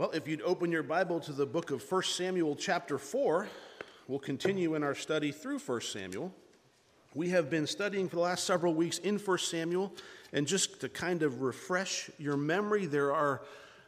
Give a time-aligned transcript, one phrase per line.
[0.00, 3.46] Well, if you'd open your Bible to the book of 1 Samuel, chapter 4,
[4.08, 6.32] we'll continue in our study through 1 Samuel.
[7.14, 9.92] We have been studying for the last several weeks in 1 Samuel,
[10.32, 13.42] and just to kind of refresh your memory, there are,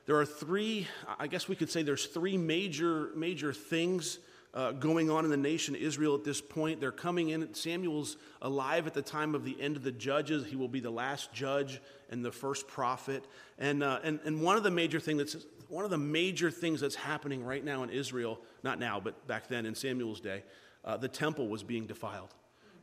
[0.05, 0.87] there are three,
[1.19, 4.19] I guess we could say there's three major, major things
[4.55, 6.79] uh, going on in the nation Israel at this point.
[6.79, 7.55] They're coming in.
[7.55, 10.47] Samuel's alive at the time of the end of the judges.
[10.47, 13.25] He will be the last judge and the first prophet.
[13.59, 16.83] And, uh, and, and one of the major things that's one of the major things
[16.83, 20.45] that's happening right now in Israel, not now, but back then in Samuel's day,
[20.85, 22.35] uh, the temple was being defiled.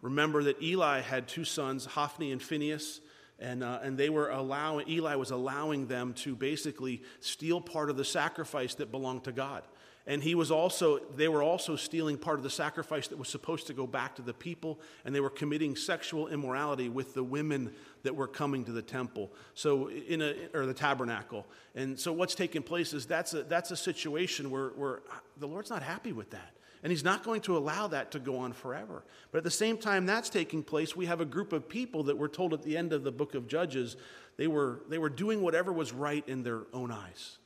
[0.01, 2.99] Remember that Eli had two sons, Hophni and Phinehas,
[3.37, 7.95] and, uh, and they were allowing, Eli was allowing them to basically steal part of
[7.95, 9.61] the sacrifice that belonged to God.
[10.09, 13.67] And he was also, they were also stealing part of the sacrifice that was supposed
[13.67, 17.71] to go back to the people, and they were committing sexual immorality with the women
[18.01, 21.45] that were coming to the temple, so in a, or the tabernacle.
[21.75, 25.01] And so what's taking place is that's a, that's a situation where, where
[25.37, 26.55] the Lord's not happy with that.
[26.81, 29.03] And he's not going to allow that to go on forever.
[29.31, 32.17] But at the same time that's taking place, we have a group of people that
[32.17, 33.95] we're told at the end of the book of Judges,
[34.37, 37.37] they were, they were doing whatever was right in their own eyes.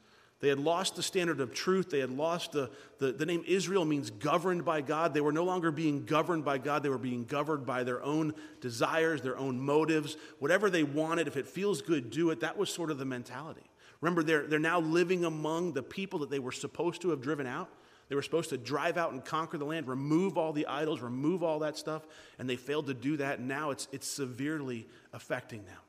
[0.44, 1.90] They had lost the standard of truth.
[1.90, 5.14] They had lost the, the, the, name Israel means governed by God.
[5.14, 6.84] They were no longer being governed by God.
[6.84, 10.18] They were being governed by their own desires, their own motives.
[10.40, 12.42] Whatever they wanted, if it feels good, do it.
[12.42, 13.64] That was sort of the mentality.
[14.02, 17.48] Remember, they're, they're now living among the people that they were supposed to have driven
[17.48, 17.70] out.
[18.10, 21.42] They were supposed to drive out and conquer the land, remove all the idols, remove
[21.42, 22.06] all that stuff,
[22.38, 23.40] and they failed to do that.
[23.40, 25.80] And now it's, it's severely affecting them.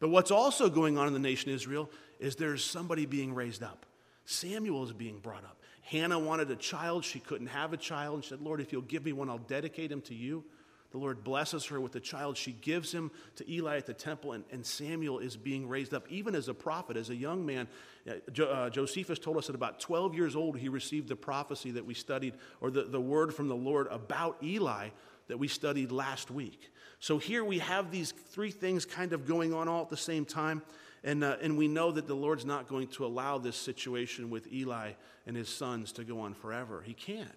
[0.00, 3.62] But what's also going on in the nation of Israel is there's somebody being raised
[3.62, 3.84] up.
[4.30, 5.56] Samuel is being brought up.
[5.80, 7.02] Hannah wanted a child.
[7.02, 9.38] She couldn't have a child and she said, Lord, if you'll give me one, I'll
[9.38, 10.44] dedicate him to you.
[10.90, 12.36] The Lord blesses her with the child.
[12.36, 16.10] She gives him to Eli at the temple, and, and Samuel is being raised up,
[16.10, 17.68] even as a prophet, as a young man.
[18.08, 21.70] Uh, jo, uh, Josephus told us at about 12 years old, he received the prophecy
[21.72, 24.88] that we studied, or the, the word from the Lord about Eli
[25.26, 26.70] that we studied last week.
[27.00, 30.24] So here we have these three things kind of going on all at the same
[30.24, 30.62] time.
[31.04, 34.52] And, uh, and we know that the Lord's not going to allow this situation with
[34.52, 34.92] Eli
[35.26, 36.82] and his sons to go on forever.
[36.84, 37.28] He can't.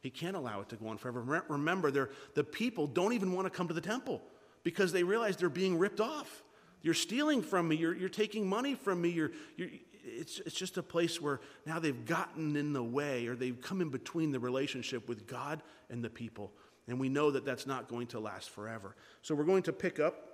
[0.00, 1.44] He can't allow it to go on forever.
[1.48, 1.90] Remember,
[2.34, 4.22] the people don't even want to come to the temple
[4.62, 6.42] because they realize they're being ripped off.
[6.82, 7.76] You're stealing from me.
[7.76, 9.10] You're, you're taking money from me.
[9.10, 9.68] You're, you're,
[10.02, 13.82] it's, it's just a place where now they've gotten in the way or they've come
[13.82, 16.52] in between the relationship with God and the people.
[16.88, 18.96] And we know that that's not going to last forever.
[19.22, 20.29] So we're going to pick up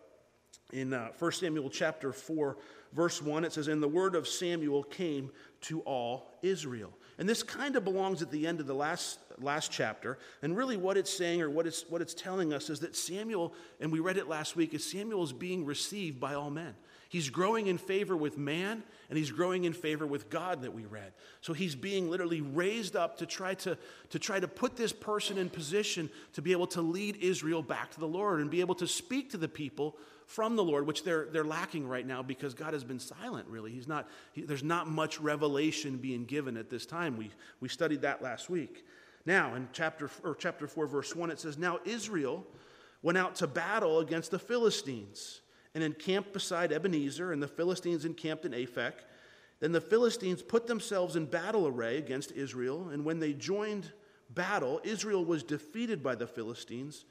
[0.72, 2.56] in uh, 1 Samuel chapter 4,
[2.92, 5.30] verse 1, it says, And the word of Samuel came
[5.62, 6.92] to all Israel.
[7.18, 10.18] And this kind of belongs at the end of the last, last chapter.
[10.42, 13.54] And really, what it's saying or what it's, what it's telling us is that Samuel,
[13.80, 16.74] and we read it last week, is Samuel is being received by all men.
[17.08, 20.84] He's growing in favor with man, and he's growing in favor with God that we
[20.84, 21.12] read.
[21.40, 23.78] So he's being literally raised up to try to,
[24.10, 27.92] to try to put this person in position to be able to lead Israel back
[27.92, 29.96] to the Lord and be able to speak to the people
[30.26, 33.70] from the Lord, which they're, they're lacking right now because God has been silent, really.
[33.70, 37.16] He's not, he, there's not much revelation being given at this time.
[37.16, 38.84] We, we studied that last week.
[39.24, 42.44] Now, in chapter, or chapter 4, verse 1, it says, Now Israel
[43.02, 45.40] went out to battle against the Philistines
[45.74, 48.94] and encamped beside Ebenezer, and the Philistines encamped in Aphek.
[49.60, 53.92] Then the Philistines put themselves in battle array against Israel, and when they joined
[54.30, 57.04] battle, Israel was defeated by the Philistines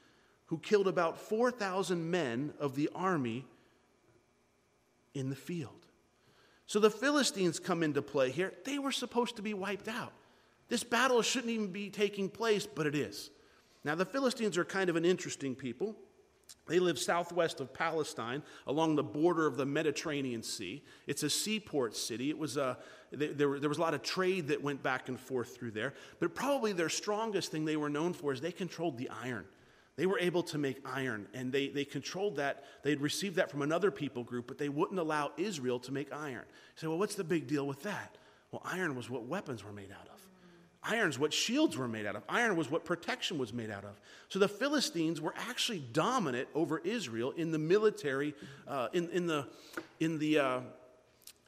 [0.46, 3.44] who killed about 4,000 men of the army
[5.14, 5.86] in the field.
[6.66, 8.52] So the Philistines come into play here.
[8.64, 10.12] They were supposed to be wiped out.
[10.68, 13.30] This battle shouldn't even be taking place, but it is.
[13.84, 15.94] Now, the Philistines are kind of an interesting people.
[16.66, 20.82] They live southwest of Palestine along the border of the Mediterranean Sea.
[21.06, 22.30] It's a seaport city.
[22.30, 22.74] It was uh,
[23.12, 25.94] a, there, there was a lot of trade that went back and forth through there.
[26.18, 29.44] But probably their strongest thing they were known for is they controlled the iron.
[29.96, 32.64] They were able to make iron, and they, they controlled that.
[32.82, 36.12] They had received that from another people group, but they wouldn't allow Israel to make
[36.12, 36.44] iron.
[36.44, 38.18] You say, well, what's the big deal with that?
[38.52, 40.20] Well, iron was what weapons were made out of.
[40.82, 42.22] Iron's what shields were made out of.
[42.28, 44.00] Iron was what protection was made out of.
[44.28, 48.34] So the Philistines were actually dominant over Israel in the military,
[48.68, 49.48] uh, in, in the,
[49.98, 50.60] in the uh,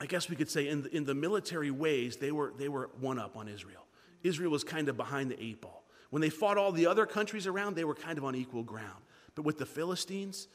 [0.01, 2.91] I guess we could say, in the, in the military ways, they were, they were
[3.01, 3.85] one up on Israel.
[4.23, 5.78] Israel was kind of behind the eight ball.
[6.10, 9.02] When they fought all the other countries around, they were kind of on equal ground.
[9.34, 10.49] But with the Philistines,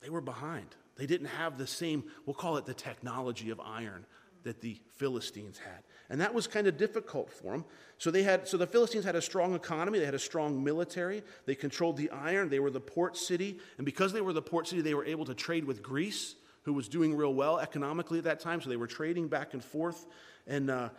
[0.00, 0.76] they were behind.
[0.96, 4.06] They didn't have the same, we'll call it the technology of iron
[4.44, 5.82] that the Philistines had.
[6.08, 7.64] And that was kind of difficult for them.
[7.98, 11.22] So they had so the Philistines had a strong economy, they had a strong military,
[11.46, 14.68] they controlled the iron, they were the port city, and because they were the port
[14.68, 18.24] city, they were able to trade with Greece, who was doing real well economically at
[18.24, 20.06] that time, so they were trading back and forth.
[20.46, 20.90] And uh,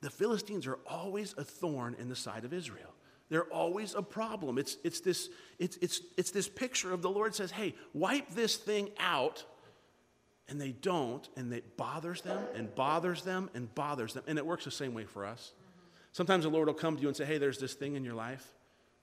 [0.00, 2.91] the Philistines are always a thorn in the side of Israel.
[3.32, 4.58] They're always a problem.
[4.58, 8.56] It's, it's, this, it's, it's, it's this picture of the Lord says, hey, wipe this
[8.56, 9.42] thing out.
[10.48, 14.22] And they don't, and it bothers them and bothers them and bothers them.
[14.26, 15.52] And it works the same way for us.
[16.10, 18.12] Sometimes the Lord will come to you and say, hey, there's this thing in your
[18.12, 18.46] life.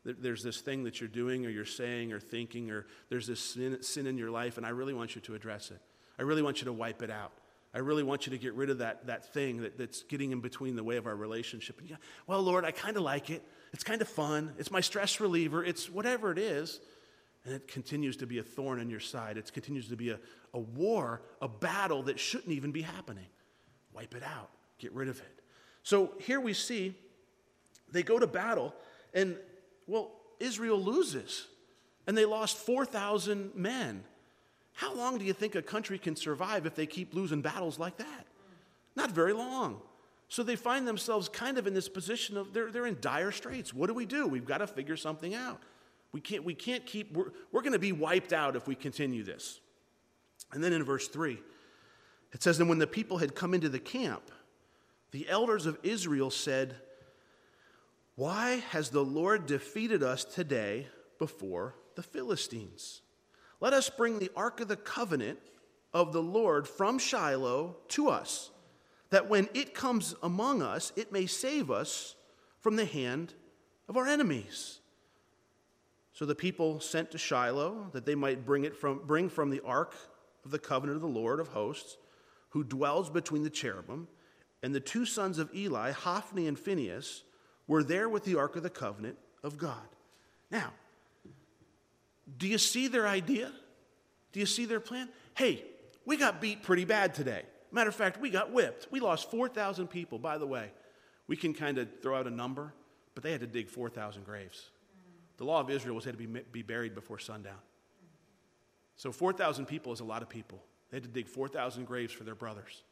[0.05, 3.81] There's this thing that you're doing or you're saying or thinking, or there's this sin,
[3.81, 5.81] sin in your life, and I really want you to address it.
[6.19, 7.31] I really want you to wipe it out.
[7.73, 10.41] I really want you to get rid of that, that thing that, that's getting in
[10.41, 11.79] between the way of our relationship.
[11.79, 11.95] And yeah,
[12.27, 13.43] well, Lord, I kind of like it.
[13.73, 14.53] It's kind of fun.
[14.57, 15.63] It's my stress reliever.
[15.63, 16.79] It's whatever it is.
[17.45, 19.37] And it continues to be a thorn in your side.
[19.37, 20.19] It continues to be a,
[20.53, 23.25] a war, a battle that shouldn't even be happening.
[23.93, 24.49] Wipe it out.
[24.77, 25.41] Get rid of it.
[25.83, 26.95] So here we see
[27.91, 28.75] they go to battle,
[29.13, 29.35] and,
[29.87, 31.47] well, Israel loses.
[32.05, 34.03] And they lost 4,000 men.
[34.73, 37.97] How long do you think a country can survive if they keep losing battles like
[37.97, 38.27] that?
[38.95, 39.81] Not very long.
[40.29, 43.73] So they find themselves kind of in this position of they're, they're in dire straits.
[43.73, 44.27] What do we do?
[44.27, 45.61] We've got to figure something out.
[46.11, 49.23] We can't, we can't keep, we're, we're going to be wiped out if we continue
[49.23, 49.59] this.
[50.51, 51.39] And then in verse 3,
[52.31, 54.31] it says, And when the people had come into the camp,
[55.11, 56.75] the elders of Israel said,
[58.15, 60.87] Why has the Lord defeated us today
[61.17, 63.01] before the Philistines?
[63.59, 65.39] Let us bring the ark of the covenant
[65.93, 68.51] of the Lord from Shiloh to us,
[69.09, 72.15] that when it comes among us, it may save us
[72.59, 73.33] from the hand
[73.87, 74.79] of our enemies.
[76.13, 79.61] So the people sent to Shiloh that they might bring it from bring from the
[79.63, 79.95] ark
[80.43, 81.97] of the covenant of the Lord of hosts,
[82.49, 84.07] who dwells between the cherubim,
[84.61, 87.23] and the two sons of Eli, Hophni and Phinehas,
[87.67, 89.87] were there with the ark of the covenant of God.
[90.51, 90.73] Now,
[92.37, 93.51] do you see their idea?
[94.33, 95.09] Do you see their plan?
[95.35, 95.63] Hey,
[96.05, 97.43] we got beat pretty bad today.
[97.71, 98.87] Matter of fact, we got whipped.
[98.91, 100.17] We lost 4,000 people.
[100.17, 100.71] By the way,
[101.27, 102.73] we can kind of throw out a number,
[103.13, 104.69] but they had to dig 4,000 graves.
[105.37, 107.59] The law of Israel was had to be, be buried before sundown.
[108.97, 110.61] So 4,000 people is a lot of people.
[110.89, 112.83] They had to dig 4,000 graves for their brothers.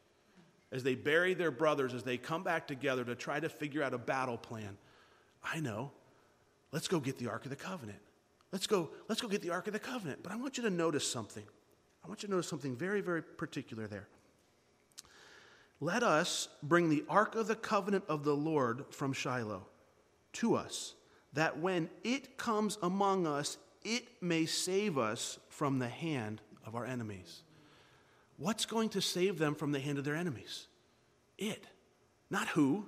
[0.71, 3.94] As they bury their brothers, as they come back together to try to figure out
[3.94, 4.77] a battle plan,
[5.44, 5.91] I know,
[6.71, 8.00] let's go get the Ark of the Covenant.
[8.51, 10.24] Let's go, let's go get the Ark of the Covenant.
[10.24, 11.44] But I want you to notice something.
[12.03, 14.07] I want you to notice something very, very particular there.
[15.79, 19.65] Let us bring the Ark of the Covenant of the Lord from Shiloh
[20.33, 20.95] to us,
[21.33, 26.85] that when it comes among us, it may save us from the hand of our
[26.85, 27.44] enemies.
[28.38, 30.68] What's going to save them from the hand of their enemies?
[31.38, 31.65] It.
[32.29, 32.85] Not who,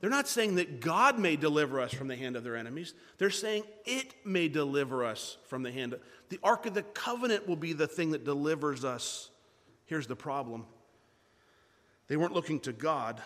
[0.00, 2.92] they're not saying that God may deliver us from the hand of their enemies.
[3.16, 7.48] They're saying it may deliver us from the hand of the Ark of the Covenant
[7.48, 9.30] will be the thing that delivers us.
[9.86, 10.66] Here's the problem.
[12.08, 13.20] They weren't looking to God,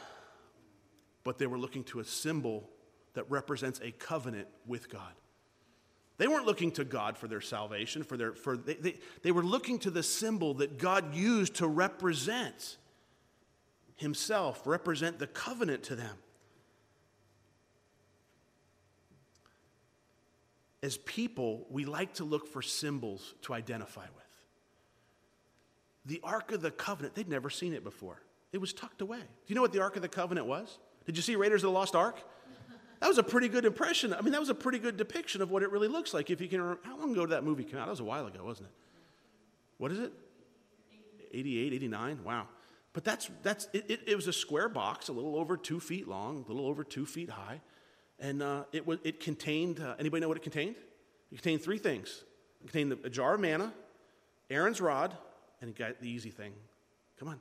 [1.25, 2.69] but they were looking to a symbol
[3.15, 5.13] that represents a covenant with God.
[6.19, 9.45] They weren't looking to God for their salvation, for their for they, they, they were
[9.45, 12.77] looking to the symbol that God used to represent
[13.97, 16.17] himself, represent the covenant to them.
[20.83, 24.25] as people, we like to look for symbols to identify with.
[26.07, 28.21] The Ark of the Covenant, they'd never seen it before.
[28.53, 29.19] It was tucked away.
[29.19, 30.79] Do you know what the Ark of the Covenant was?
[31.07, 32.21] Did you see Raiders of the Lost Ark?
[33.01, 34.13] That was a pretty good impression.
[34.13, 36.31] I mean, that was a pretty good depiction of what it really looks like.
[36.31, 37.87] If you can remember, how long ago did that movie come out?
[37.87, 38.75] That was a while ago, wasn't it?
[39.79, 40.13] What is it?
[41.33, 42.25] 88, 89?
[42.25, 42.49] Wow.
[42.93, 46.09] But that's, that's it, it, it was a square box, a little over two feet
[46.09, 47.61] long, a little over two feet high.
[48.19, 50.77] And uh, it, was, it contained, uh, anybody know what it contained?
[51.31, 52.25] It contained three things.
[52.61, 53.73] It contained a jar of manna,
[54.51, 55.17] Aaron's rod,
[55.61, 56.53] and it got the easy thing.
[57.19, 57.39] Come on.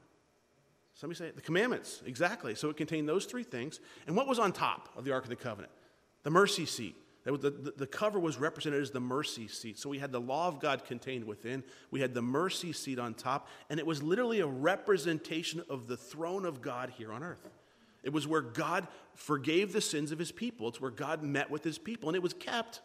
[0.97, 1.35] Somebody say it.
[1.35, 2.55] The commandments, exactly.
[2.55, 3.79] So it contained those three things.
[4.07, 5.71] And what was on top of the Ark of the Covenant?
[6.23, 6.95] The mercy seat.
[7.23, 9.77] The, the, the, cover was represented as the mercy seat.
[9.77, 11.61] So we had the law of God contained within,
[11.91, 15.97] we had the mercy seat on top, and it was literally a representation of the
[15.97, 17.45] throne of God here on earth.
[18.01, 20.69] It was where God forgave the sins of his people.
[20.69, 22.07] It's where God met with his people.
[22.07, 22.79] And it was kept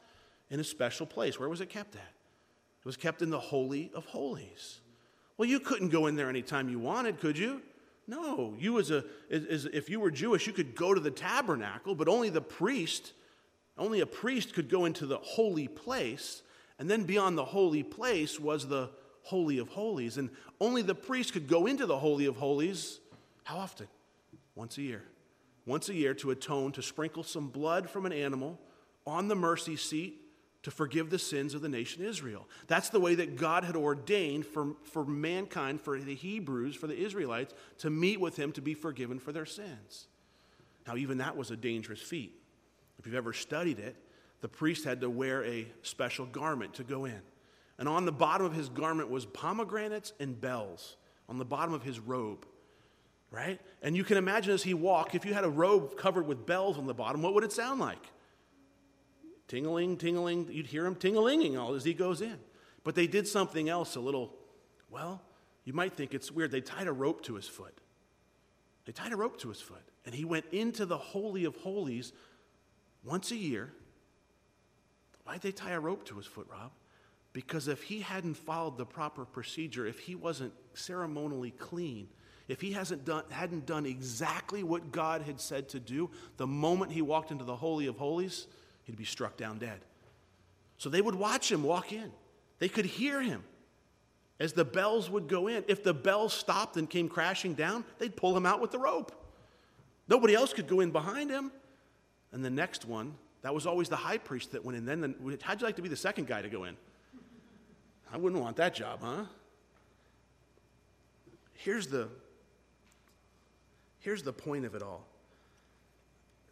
[0.50, 1.38] in a special place.
[1.38, 2.00] Where was it kept at?
[2.00, 4.80] It was kept in the Holy of Holies.
[5.38, 7.62] Well, you couldn't go in there anytime you wanted, could you?
[8.06, 8.54] No.
[8.58, 12.08] You, as a, as, if you were Jewish, you could go to the tabernacle, but
[12.08, 13.12] only the priest,
[13.78, 16.42] only a priest could go into the holy place.
[16.78, 18.90] And then beyond the holy place was the
[19.22, 20.18] Holy of Holies.
[20.18, 20.30] And
[20.60, 22.98] only the priest could go into the Holy of Holies.
[23.44, 23.86] How often?
[24.54, 25.04] Once a year
[25.66, 28.58] once a year to atone, to sprinkle some blood from an animal
[29.06, 30.20] on the mercy seat
[30.62, 32.48] to forgive the sins of the nation Israel.
[32.68, 36.96] That's the way that God had ordained for, for mankind, for the Hebrews, for the
[36.96, 40.06] Israelites, to meet with him to be forgiven for their sins.
[40.86, 42.32] Now, even that was a dangerous feat.
[42.98, 43.96] If you've ever studied it,
[44.40, 47.20] the priest had to wear a special garment to go in.
[47.78, 50.96] And on the bottom of his garment was pomegranates and bells
[51.28, 52.46] on the bottom of his robe,
[53.30, 53.60] right?
[53.82, 56.78] And you can imagine as he walked, if you had a robe covered with bells
[56.78, 58.10] on the bottom, what would it sound like?
[59.52, 62.38] Tingling, tingling, you'd hear him tinglinging all as he goes in.
[62.84, 64.32] But they did something else a little,
[64.88, 65.20] well,
[65.64, 66.50] you might think it's weird.
[66.50, 67.76] They tied a rope to his foot.
[68.86, 69.86] They tied a rope to his foot.
[70.06, 72.14] And he went into the Holy of Holies
[73.04, 73.70] once a year.
[75.24, 76.70] Why'd they tie a rope to his foot, Rob?
[77.34, 82.08] Because if he hadn't followed the proper procedure, if he wasn't ceremonially clean,
[82.48, 86.92] if he hasn't done, hadn't done exactly what God had said to do, the moment
[86.92, 88.46] he walked into the Holy of Holies,
[88.84, 89.80] he'd be struck down dead.
[90.78, 92.10] So they would watch him walk in.
[92.58, 93.44] They could hear him
[94.40, 95.64] as the bells would go in.
[95.68, 99.12] If the bells stopped and came crashing down, they'd pull him out with the rope.
[100.08, 101.52] Nobody else could go in behind him.
[102.32, 104.84] And the next one, that was always the high priest that went in.
[104.84, 106.76] Then, the, how'd you like to be the second guy to go in?
[108.12, 109.24] I wouldn't want that job, huh?
[111.54, 112.08] Here's the,
[114.00, 115.06] here's the point of it all.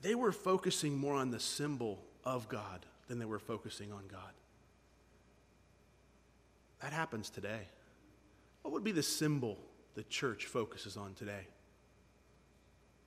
[0.02, 4.32] They were focusing more on the symbol of God than they were focusing on God.
[6.82, 7.60] That happens today.
[8.62, 9.58] What would be the symbol
[9.94, 11.46] the church focuses on today?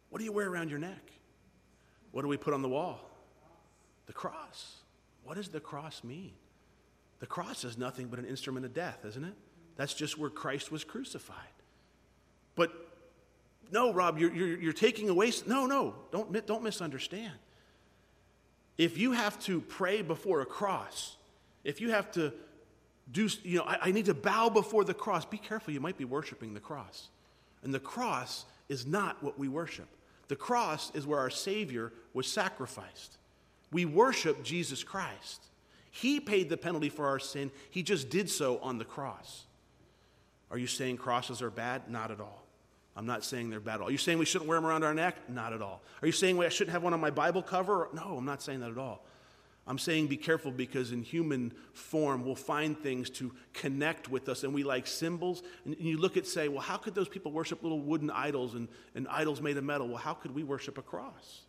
[0.10, 1.12] What do you wear around your neck?
[2.12, 3.00] What do we put on the wall?
[4.06, 4.76] The cross.
[5.24, 6.34] What does the cross mean?
[7.20, 9.34] The cross is nothing but an instrument of death, isn't it?
[9.76, 11.38] That's just where Christ was crucified.
[12.56, 12.72] But
[13.72, 15.32] no, Rob, you're, you're, you're taking away.
[15.48, 17.34] No, no, don't, don't misunderstand.
[18.78, 21.18] If you have to pray before a cross,
[21.64, 22.34] if you have to
[23.12, 25.98] do, you know, I, I need to bow before the cross, be careful, you might
[25.98, 27.10] be worshiping the cross.
[27.64, 29.88] And the cross is not what we worship.
[30.28, 33.18] The cross is where our Savior was sacrificed.
[33.72, 35.46] We worship Jesus Christ.
[35.92, 39.46] He paid the penalty for our sin, He just did so on the cross.
[40.50, 41.90] Are you saying crosses are bad?
[41.90, 42.43] Not at all.
[42.96, 43.88] I'm not saying they're bad at all.
[43.88, 45.30] Are you saying we shouldn't wear them around our neck?
[45.30, 45.82] Not at all.
[46.02, 47.90] Are you saying I shouldn't have one on my Bible cover?
[47.94, 49.04] No, I'm not saying that at all.
[49.66, 54.44] I'm saying be careful because in human form, we'll find things to connect with us,
[54.44, 55.42] and we like symbols.
[55.64, 58.68] And you look at, say, well, how could those people worship little wooden idols and,
[58.94, 59.88] and idols made of metal?
[59.88, 61.44] Well, how could we worship a cross?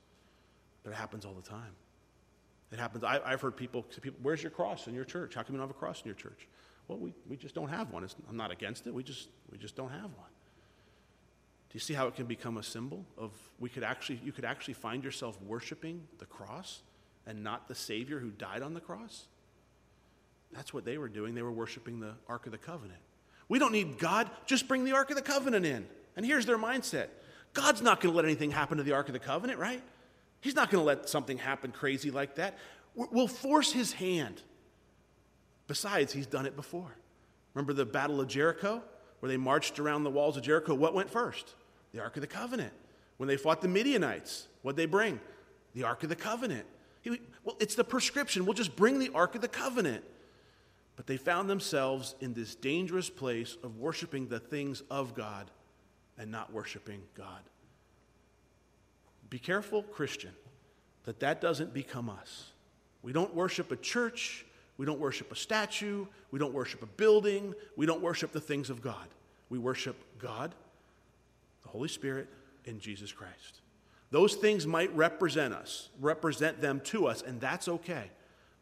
[0.84, 1.72] But it happens all the time.
[2.70, 3.02] It happens.
[3.04, 5.34] I, have heard people, people, where's your cross in your church?
[5.34, 6.46] How come you don't have a cross in your church?
[6.86, 8.04] Well, we, we just don't have one.
[8.04, 8.94] It's, I'm not against it.
[8.94, 10.33] We just, we just don't have one.
[11.74, 14.74] You see how it can become a symbol of we could actually, you could actually
[14.74, 16.80] find yourself worshiping the cross?
[17.26, 19.26] and not the Savior who died on the cross?
[20.52, 21.34] That's what they were doing.
[21.34, 23.00] They were worshiping the Ark of the Covenant.
[23.48, 25.86] We don't need God, just bring the Ark of the Covenant in.
[26.16, 27.08] And here's their mindset
[27.52, 29.82] God's not going to let anything happen to the Ark of the Covenant, right?
[30.40, 32.58] He's not going to let something happen crazy like that.
[32.94, 34.40] We'll force his hand.
[35.66, 36.94] Besides, he's done it before.
[37.54, 38.82] Remember the Battle of Jericho,
[39.18, 40.74] where they marched around the walls of Jericho?
[40.74, 41.54] What went first?
[41.94, 42.72] The Ark of the Covenant.
[43.16, 45.20] When they fought the Midianites, what'd they bring?
[45.74, 46.66] The Ark of the Covenant.
[47.00, 48.44] He, well, it's the prescription.
[48.44, 50.04] We'll just bring the Ark of the Covenant.
[50.96, 55.50] But they found themselves in this dangerous place of worshiping the things of God
[56.18, 57.40] and not worshiping God.
[59.30, 60.32] Be careful, Christian,
[61.04, 62.50] that that doesn't become us.
[63.02, 64.46] We don't worship a church,
[64.78, 68.70] we don't worship a statue, we don't worship a building, we don't worship the things
[68.70, 69.06] of God.
[69.50, 70.54] We worship God,
[71.64, 72.28] the Holy Spirit,
[72.66, 73.60] and Jesus Christ.
[74.10, 78.10] Those things might represent us, represent them to us, and that's okay.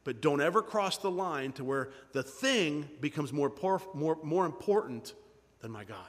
[0.05, 3.53] But don't ever cross the line to where the thing becomes more,
[3.95, 5.15] more, more important
[5.61, 6.09] than my God.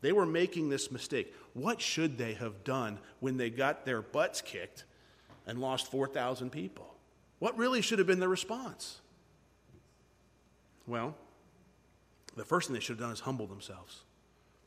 [0.00, 1.34] They were making this mistake.
[1.52, 4.84] What should they have done when they got their butts kicked
[5.46, 6.94] and lost 4,000 people?
[7.38, 9.00] What really should have been their response?
[10.86, 11.14] Well,
[12.36, 14.02] the first thing they should have done is humble themselves.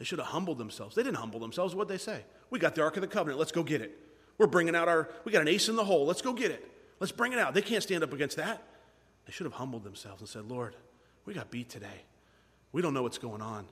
[0.04, 0.96] They should have humbled themselves.
[0.96, 1.74] They didn't humble themselves.
[1.74, 2.26] What'd they say?
[2.50, 3.40] We got the Ark of the Covenant.
[3.40, 3.98] Let's go get it.
[4.38, 6.06] We're bringing out our, we got an ace in the hole.
[6.06, 6.70] Let's go get it.
[7.00, 7.54] Let's bring it out.
[7.54, 8.62] They can't stand up against that.
[9.26, 10.76] They should have humbled themselves and said, Lord,
[11.24, 12.04] we got beat today.
[12.74, 13.66] We don't know what's going on.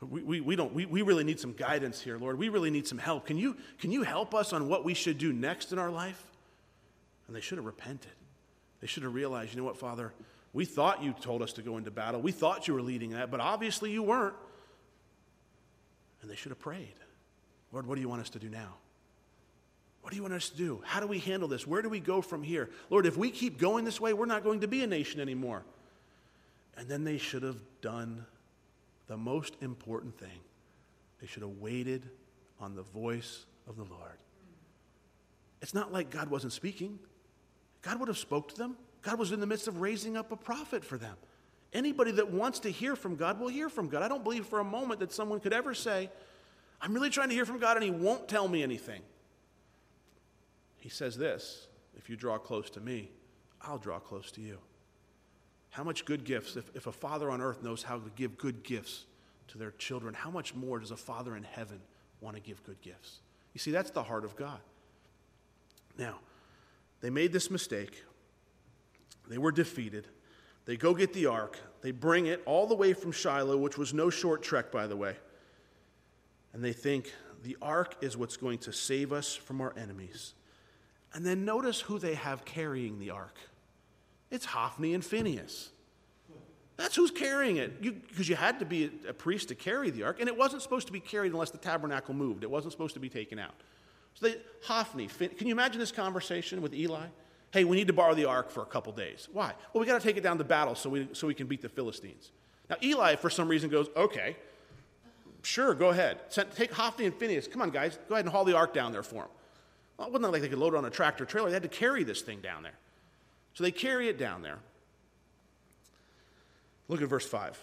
[0.00, 2.38] We, we, we, don't, we, we really need some guidance here, Lord.
[2.38, 3.26] We really need some help.
[3.26, 6.30] Can you, can you help us on what we should do next in our life?
[7.26, 8.12] And they should have repented.
[8.80, 10.14] They should have realized, you know what, Father?
[10.54, 12.22] We thought you told us to go into battle.
[12.22, 14.34] We thought you were leading that, but obviously you weren't.
[16.24, 16.94] And they should have prayed.
[17.70, 18.76] Lord, what do you want us to do now?
[20.00, 20.80] What do you want us to do?
[20.82, 21.66] How do we handle this?
[21.66, 22.70] Where do we go from here?
[22.88, 25.64] Lord, if we keep going this way, we're not going to be a nation anymore.
[26.78, 28.24] And then they should have done
[29.06, 30.40] the most important thing.
[31.20, 32.08] They should have waited
[32.58, 34.16] on the voice of the Lord.
[35.60, 36.98] It's not like God wasn't speaking.
[37.82, 38.78] God would have spoke to them.
[39.02, 41.16] God was in the midst of raising up a prophet for them.
[41.74, 44.02] Anybody that wants to hear from God will hear from God.
[44.02, 46.08] I don't believe for a moment that someone could ever say,
[46.80, 49.02] I'm really trying to hear from God and he won't tell me anything.
[50.78, 51.66] He says this
[51.96, 53.10] if you draw close to me,
[53.60, 54.58] I'll draw close to you.
[55.70, 58.62] How much good gifts, if, if a father on earth knows how to give good
[58.62, 59.06] gifts
[59.48, 61.80] to their children, how much more does a father in heaven
[62.20, 63.20] want to give good gifts?
[63.52, 64.60] You see, that's the heart of God.
[65.98, 66.18] Now,
[67.00, 68.04] they made this mistake.
[69.28, 70.06] They were defeated.
[70.64, 71.58] They go get the ark.
[71.82, 74.96] They bring it all the way from Shiloh, which was no short trek, by the
[74.96, 75.16] way.
[76.52, 80.34] And they think the ark is what's going to save us from our enemies.
[81.12, 83.38] And then notice who they have carrying the ark
[84.34, 85.70] it's Hophni and Phineas.
[86.76, 87.80] That's who's carrying it.
[87.80, 90.36] Because you, you, had to be a, a priest to carry the ark, and it
[90.36, 92.42] wasn't supposed to be carried unless the tabernacle moved.
[92.42, 93.54] It wasn't supposed to be taken out.
[94.14, 97.06] So they, Hophni, can you imagine this conversation with Eli?
[97.54, 99.28] Hey, we need to borrow the ark for a couple days.
[99.32, 99.52] Why?
[99.72, 101.62] Well, we got to take it down to battle so we, so we can beat
[101.62, 102.32] the Philistines.
[102.68, 104.36] Now, Eli, for some reason, goes, okay,
[105.44, 106.18] sure, go ahead.
[106.30, 107.46] Send, take Hophni and Phineas.
[107.46, 109.28] Come on, guys, go ahead and haul the ark down there for them.
[109.96, 111.48] Well, it wasn't like they could load it on a tractor trailer.
[111.48, 112.74] They had to carry this thing down there.
[113.52, 114.58] So they carry it down there.
[116.88, 117.56] Look at verse 5.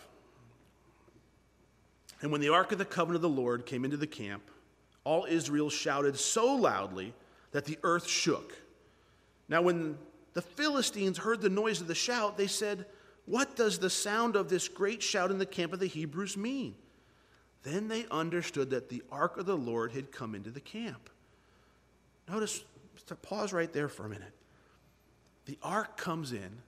[2.21, 4.43] And when the ark of the covenant of the Lord came into the camp,
[5.03, 7.13] all Israel shouted so loudly
[7.51, 8.53] that the earth shook.
[9.51, 9.97] Now, when
[10.33, 12.85] the Philistines heard the noise of the shout, they said,
[13.25, 16.73] What does the sound of this great shout in the camp of the Hebrews mean?
[17.63, 21.09] Then they understood that the ark of the Lord had come into the camp.
[22.29, 22.63] Notice,
[23.21, 24.33] pause right there for a minute.
[25.45, 26.59] The ark comes in.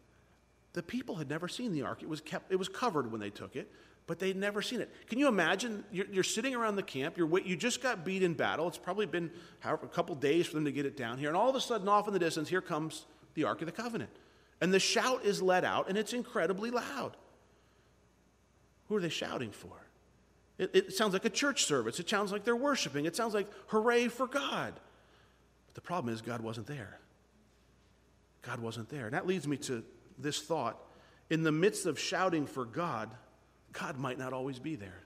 [0.73, 2.03] The people had never seen the ark.
[2.03, 3.71] It was, kept, it was covered when they took it,
[4.05, 4.91] but they'd never seen it.
[5.07, 5.83] Can you imagine?
[5.91, 7.17] You're, you're sitting around the camp.
[7.17, 8.67] You're, you just got beat in battle.
[8.67, 11.29] It's probably been however, a couple days for them to get it down here.
[11.29, 13.71] And all of a sudden, off in the distance, here comes the Ark of the
[13.71, 14.09] Covenant.
[14.59, 17.15] And the shout is let out, and it's incredibly loud.
[18.87, 19.71] Who are they shouting for?
[20.57, 21.99] It, it, sounds like a church service.
[21.99, 23.05] It sounds like they're worshiping.
[23.05, 24.73] It sounds like hooray for God.
[25.67, 26.99] But the problem is, God wasn't there.
[28.43, 29.05] God wasn't there.
[29.05, 29.83] And that leads me to
[30.19, 30.79] this thought.
[31.29, 33.09] In the midst of shouting for God,
[33.73, 35.03] God might not always be there.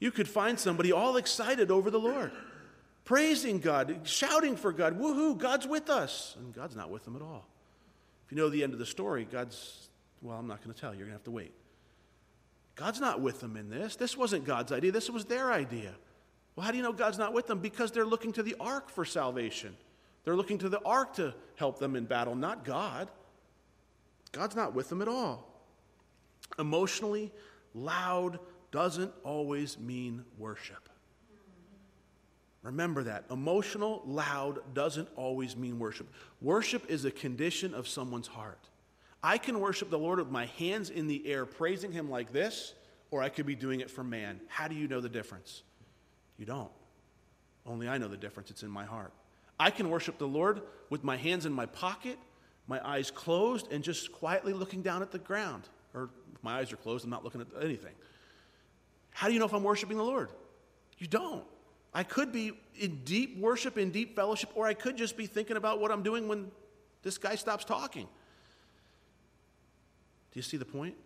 [0.00, 2.32] You could find somebody all excited over the Lord,
[3.04, 6.36] praising God, shouting for God, woohoo, God's with us.
[6.38, 7.46] And God's not with them at all.
[8.26, 9.88] If you know the end of the story, God's,
[10.20, 11.54] well, I'm not going to tell you, you're going to have to wait.
[12.74, 13.96] God's not with them in this.
[13.96, 15.94] This wasn't God's idea, this was their idea.
[16.56, 17.58] Well, how do you know God's not with them?
[17.58, 19.76] Because they're looking to the ark for salvation.
[20.24, 23.10] They're looking to the ark to help them in battle, not God.
[24.32, 25.53] God's not with them at all.
[26.58, 27.32] Emotionally
[27.74, 28.38] loud
[28.70, 30.88] doesn't always mean worship.
[32.62, 33.24] Remember that.
[33.30, 36.08] Emotional, loud doesn't always mean worship.
[36.40, 38.68] Worship is a condition of someone's heart.
[39.22, 42.74] I can worship the Lord with my hands in the air, praising Him like this,
[43.10, 44.40] or I could be doing it for man.
[44.48, 45.62] How do you know the difference?
[46.38, 46.70] You don't.
[47.66, 48.50] Only I know the difference.
[48.50, 49.12] It's in my heart.
[49.60, 52.18] I can worship the Lord with my hands in my pocket,
[52.66, 55.68] my eyes closed, and just quietly looking down at the ground.
[55.94, 56.10] Or
[56.42, 57.94] my eyes are closed, I'm not looking at anything.
[59.10, 60.30] How do you know if I'm worshiping the Lord?
[60.98, 61.44] You don't.
[61.92, 65.56] I could be in deep worship, in deep fellowship, or I could just be thinking
[65.56, 66.50] about what I'm doing when
[67.02, 68.04] this guy stops talking.
[70.32, 70.96] Do you see the point?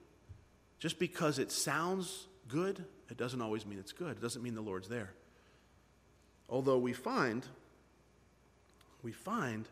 [0.79, 4.13] Just because it sounds good, it doesn't always mean it's good.
[4.13, 5.13] It doesn't mean the Lord's there.
[6.49, 7.45] Although we find
[9.03, 9.69] we find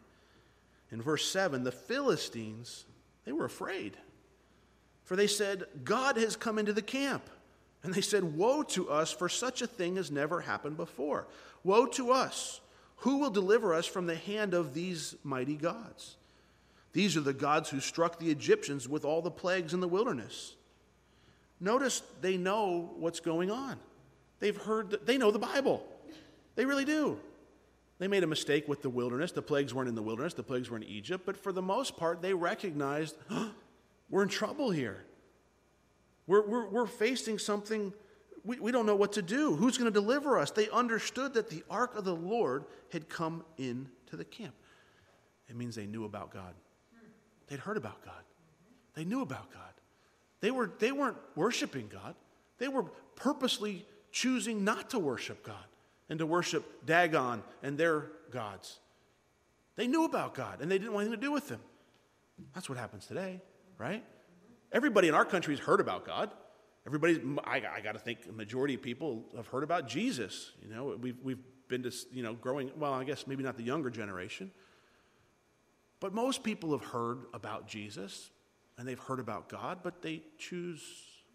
[0.90, 2.85] in verse 7 the Philistines,
[3.24, 3.96] they were afraid.
[5.07, 7.31] For they said, God has come into the camp.
[7.83, 11.27] And they said, Woe to us, for such a thing has never happened before.
[11.64, 12.61] Woe to us!
[13.01, 16.16] Who will deliver us from the hand of these mighty gods?
[16.92, 20.55] These are the gods who struck the Egyptians with all the plagues in the wilderness.
[21.61, 23.79] Notice they know what's going on.
[24.40, 25.87] They've heard, they know the Bible.
[26.57, 27.19] They really do.
[27.99, 29.31] They made a mistake with the wilderness.
[29.31, 31.25] The plagues weren't in the wilderness, the plagues were in Egypt.
[31.25, 33.16] But for the most part, they recognized
[34.11, 35.05] we're in trouble here.
[36.27, 37.92] We're, we're, we're facing something,
[38.45, 39.55] we, we don't know what to do.
[39.55, 40.51] Who's going to deliver us?
[40.51, 44.55] They understood that the ark of the Lord had come into the camp.
[45.49, 46.55] It means they knew about God.
[47.49, 48.14] They'd heard about God.
[48.95, 49.62] They knew about God.
[50.40, 52.14] They, were, they weren't worshiping God,
[52.59, 55.64] they were purposely choosing not to worship God
[56.09, 58.79] and to worship Dagon and their gods.
[59.77, 61.61] They knew about God and they didn't want anything to do with him.
[62.55, 63.40] That's what happens today,
[63.78, 64.04] right?
[64.72, 66.30] Everybody in our country has heard about God.
[66.86, 70.52] Everybody, I, I got to think, a majority of people have heard about Jesus.
[70.62, 73.64] You know, we've, we've been to, you know, growing, well, I guess maybe not the
[73.64, 74.50] younger generation,
[75.98, 78.30] but most people have heard about Jesus
[78.78, 80.82] and they've heard about God, but they choose,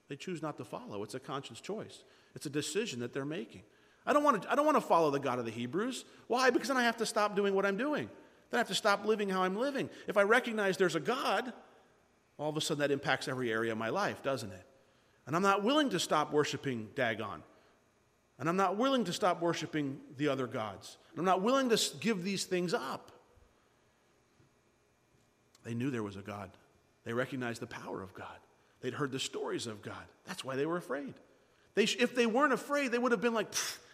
[0.08, 1.04] they choose not to follow.
[1.04, 2.04] It's a conscious choice,
[2.36, 3.64] it's a decision that they're making.
[4.06, 6.06] I don't, want to, I don't want to follow the God of the Hebrews.
[6.26, 6.50] Why?
[6.50, 8.10] Because then I have to stop doing what I'm doing.
[8.50, 9.92] Then I have to stop living how I'm living.
[10.08, 11.54] If I recognize there's a God,
[12.42, 14.66] all of a sudden that impacts every area of my life, doesn't it?
[15.28, 17.44] And I'm not willing to stop worshiping Dagon.
[18.40, 20.98] And I'm not willing to stop worshiping the other gods.
[21.12, 23.12] And I'm not willing to give these things up.
[25.64, 26.50] They knew there was a God.
[27.06, 28.28] They recognized the power of God.
[28.82, 30.04] They'd heard the stories of God.
[30.26, 31.14] That's why they were afraid.
[31.76, 33.54] They, if they weren't afraid, they would have been like,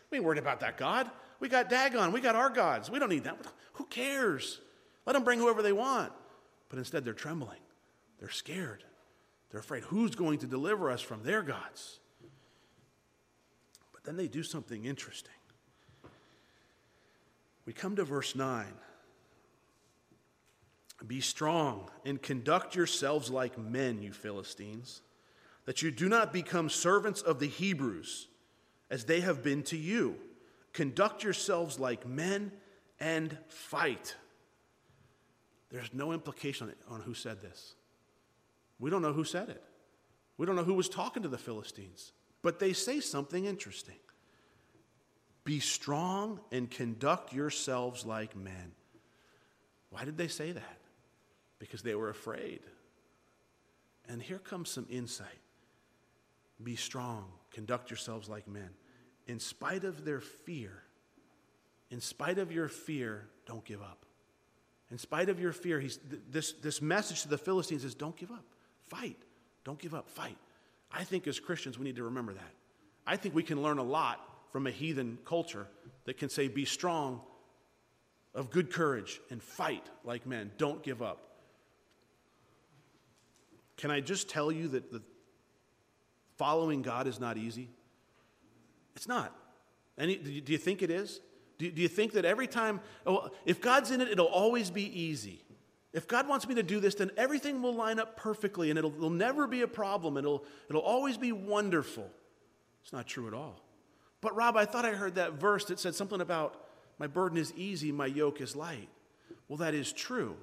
[0.10, 1.12] we ain't worried about that God.
[1.42, 2.14] We got Dagon.
[2.14, 2.90] We got our gods.
[2.90, 3.38] We don't need that.
[3.74, 4.62] Who cares?
[5.06, 6.14] Let them bring whoever they want.
[6.70, 7.60] But instead, they're trembling.
[8.20, 8.84] They're scared.
[9.50, 9.84] They're afraid.
[9.84, 12.00] Who's going to deliver us from their gods?
[13.94, 15.34] But then they do something interesting.
[17.66, 18.66] We come to verse 9.
[21.06, 25.02] Be strong and conduct yourselves like men, you Philistines,
[25.66, 28.28] that you do not become servants of the Hebrews,
[28.90, 30.16] as they have been to you.
[30.74, 32.52] Conduct yourselves like men
[33.00, 34.16] and fight.
[35.70, 37.76] There's no implication on who said this.
[38.80, 39.64] We don't know who said it.
[40.38, 42.12] We don't know who was talking to the Philistines.
[42.42, 43.98] But they say something interesting
[45.44, 48.72] Be strong and conduct yourselves like men.
[49.90, 50.78] Why did they say that?
[51.60, 52.60] Because they were afraid.
[54.10, 55.28] And here comes some insight
[56.64, 58.70] Be strong, conduct yourselves like men.
[59.28, 60.84] In spite of their fear,
[61.90, 64.06] in spite of your fear, don't give up.
[64.90, 68.32] In spite of your fear, he's, this, this message to the Philistines is don't give
[68.32, 68.46] up.
[68.88, 69.18] Fight.
[69.64, 70.10] Don't give up.
[70.10, 70.38] Fight.
[70.92, 72.54] I think as Christians, we need to remember that.
[73.06, 74.20] I think we can learn a lot
[74.52, 75.68] from a heathen culture
[76.06, 77.22] that can say, be strong,
[78.34, 80.52] of good courage, and fight like men.
[80.58, 81.20] Don't give up.
[83.78, 85.02] Can I just tell you that the
[86.38, 87.70] following God is not easy?
[88.96, 89.36] It's not.
[89.98, 91.20] Any, do you think it is?
[91.58, 94.84] Do, do you think that every time, oh, if God's in it, it'll always be
[95.00, 95.42] easy?
[95.94, 98.94] If God wants me to do this, then everything will line up perfectly and it'll,
[98.96, 100.18] it'll never be a problem.
[100.18, 102.10] It'll, it'll always be wonderful.
[102.84, 103.62] It's not true at all.
[104.22, 106.64] But, Rob, I thought I heard that verse that said something about
[107.00, 108.90] my burden is easy, my yoke is light.
[109.48, 110.36] Well, that is true,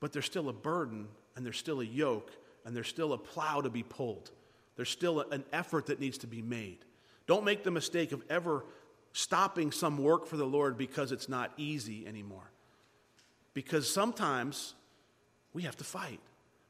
[0.00, 2.32] but there's still a burden and there's still a yoke
[2.64, 4.30] and there's still a plow to be pulled.
[4.76, 6.78] There's still an effort that needs to be made.
[7.26, 8.64] Don't make the mistake of ever
[9.12, 12.50] stopping some work for the Lord because it's not easy anymore.
[13.52, 14.74] Because sometimes
[15.52, 16.20] we have to fight.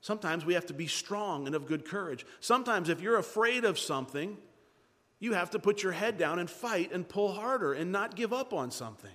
[0.01, 2.25] Sometimes we have to be strong and of good courage.
[2.41, 4.39] Sometimes, if you're afraid of something,
[5.19, 8.33] you have to put your head down and fight and pull harder and not give
[8.33, 9.11] up on something.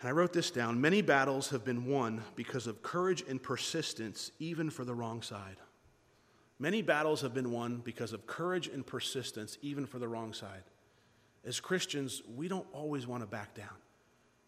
[0.00, 4.32] And I wrote this down many battles have been won because of courage and persistence,
[4.38, 5.56] even for the wrong side.
[6.58, 10.62] Many battles have been won because of courage and persistence, even for the wrong side.
[11.44, 13.76] As Christians, we don't always want to back down.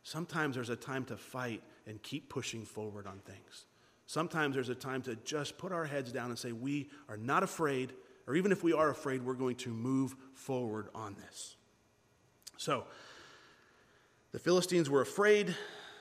[0.02, 3.66] Sometimes there's a time to fight and keep pushing forward on things.
[4.06, 7.42] Sometimes there's a time to just put our heads down and say, We are not
[7.42, 7.92] afraid,
[8.26, 11.56] or even if we are afraid, we're going to move forward on this.
[12.56, 12.84] So,
[14.32, 15.54] the Philistines were afraid.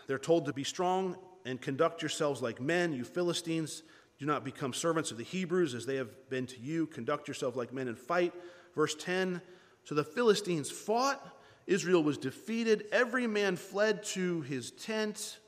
[0.08, 1.16] They're told to be strong
[1.46, 2.92] and conduct yourselves like men.
[2.92, 3.84] You Philistines,
[4.20, 6.88] do not become servants of the Hebrews as they have been to you.
[6.88, 8.34] Conduct yourselves like men and fight.
[8.76, 9.42] Verse 10
[9.84, 11.40] So the Philistines fought.
[11.68, 12.86] Israel was defeated.
[12.92, 15.40] Every man fled to his tent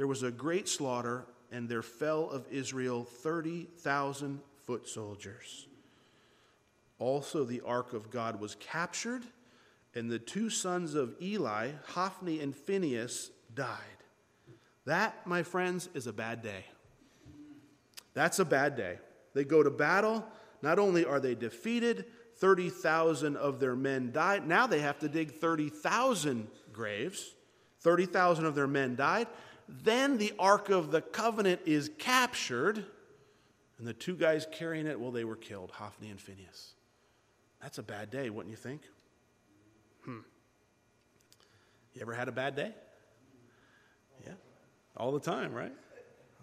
[0.00, 5.66] there was a great slaughter, and there fell of Israel 30,000 foot soldiers.
[6.98, 9.24] Also, the ark of God was captured,
[9.94, 13.76] and the two sons of Eli, Hophni and Phinehas, died.
[14.86, 16.64] That, my friends, is a bad day.
[18.14, 19.00] That's a bad day.
[19.34, 20.24] They go to battle.
[20.62, 24.48] Not only are they defeated, 30,000 of their men died.
[24.48, 27.34] Now they have to dig 30,000 graves.
[27.82, 29.26] 30,000 of their men died.
[29.70, 32.84] Then the Ark of the Covenant is captured,
[33.78, 36.72] and the two guys carrying it, well, they were killed Hophni and Phineas.
[37.62, 38.82] That's a bad day, wouldn't you think?
[40.04, 40.18] Hmm.
[41.94, 42.72] You ever had a bad day?
[44.26, 44.32] Yeah.
[44.96, 45.72] All the time, right?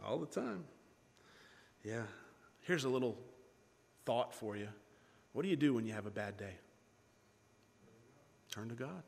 [0.05, 0.63] All the time.
[1.83, 2.03] Yeah.
[2.61, 3.17] Here's a little
[4.05, 4.67] thought for you.
[5.33, 6.53] What do you do when you have a bad day?
[8.51, 9.03] Turn to God.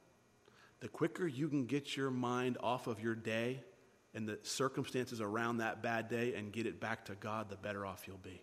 [0.82, 3.63] The quicker you can get your mind off of your day
[4.13, 7.85] and the circumstances around that bad day and get it back to God, the better
[7.85, 8.41] off you'll be.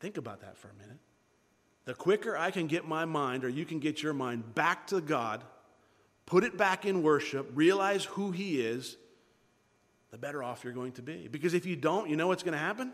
[0.00, 0.98] Think about that for a minute.
[1.84, 5.00] The quicker I can get my mind, or you can get your mind back to
[5.00, 5.42] God
[6.30, 8.96] put it back in worship, realize who He is,
[10.12, 11.28] the better off you're going to be.
[11.28, 12.92] Because if you don't, you know what's going to happen?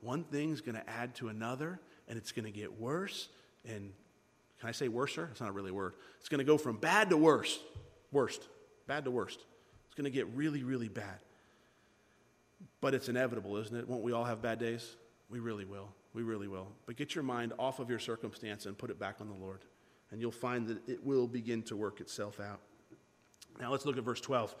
[0.00, 3.28] One thing's going to add to another, and it's going to get worse.
[3.64, 3.92] And
[4.58, 5.28] can I say worser?
[5.30, 5.94] It's not really a word.
[6.18, 7.56] It's going to go from bad to worse.
[8.10, 8.46] Worst.
[8.88, 9.44] Bad to worst.
[9.96, 11.20] It's going to get really, really bad.
[12.82, 13.88] But it's inevitable, isn't it?
[13.88, 14.94] Won't we all have bad days?
[15.30, 15.88] We really will.
[16.12, 16.68] We really will.
[16.84, 19.60] But get your mind off of your circumstance and put it back on the Lord.
[20.10, 22.60] And you'll find that it will begin to work itself out.
[23.58, 24.54] Now let's look at verse 12.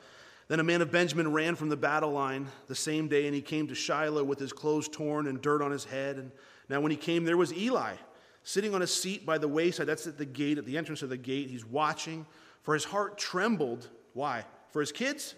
[0.48, 3.42] Then a man of Benjamin ran from the battle line the same day, and he
[3.42, 6.16] came to Shiloh with his clothes torn and dirt on his head.
[6.16, 6.32] And
[6.70, 7.96] now, when he came, there was Eli
[8.42, 9.86] sitting on a seat by the wayside.
[9.86, 11.50] That's at the gate, at the entrance of the gate.
[11.50, 12.24] He's watching,
[12.62, 13.90] for his heart trembled.
[14.14, 14.46] Why?
[14.70, 15.34] For his kids?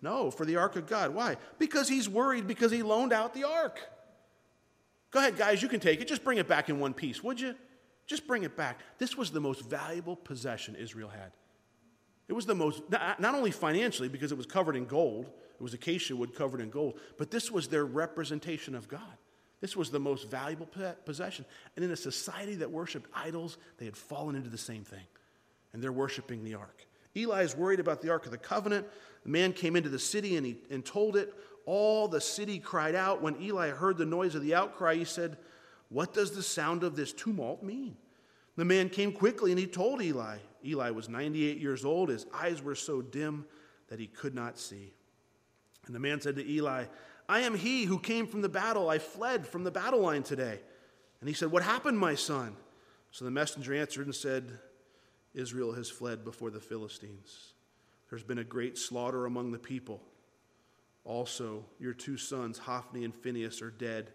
[0.00, 1.14] No, for the ark of God.
[1.14, 1.36] Why?
[1.58, 3.78] Because he's worried because he loaned out the ark.
[5.12, 6.08] Go ahead, guys, you can take it.
[6.08, 7.54] Just bring it back in one piece, would you?
[8.06, 8.80] Just bring it back.
[8.98, 11.32] This was the most valuable possession Israel had.
[12.28, 15.62] It was the most, uh, not only financially, because it was covered in gold, it
[15.62, 19.00] was acacia wood covered in gold, but this was their representation of God.
[19.60, 20.68] This was the most valuable
[21.04, 21.44] possession.
[21.76, 25.04] And in a society that worshiped idols, they had fallen into the same thing.
[25.72, 26.84] And they're worshiping the ark.
[27.16, 28.86] Eli is worried about the ark of the covenant.
[29.24, 31.34] The man came into the city and, he, and told it.
[31.64, 33.22] All the city cried out.
[33.22, 35.36] When Eli heard the noise of the outcry, he said,
[35.90, 37.96] What does the sound of this tumult mean?
[38.56, 40.38] The man came quickly and he told Eli.
[40.64, 42.08] Eli was 98 years old.
[42.08, 43.46] His eyes were so dim
[43.88, 44.92] that he could not see.
[45.86, 46.84] And the man said to Eli,
[47.28, 48.88] I am he who came from the battle.
[48.88, 50.60] I fled from the battle line today.
[51.20, 52.56] And he said, What happened, my son?
[53.10, 54.58] So the messenger answered and said,
[55.34, 57.54] Israel has fled before the Philistines.
[58.10, 60.02] There's been a great slaughter among the people.
[61.04, 64.10] Also, your two sons, Hophni and Phinehas, are dead,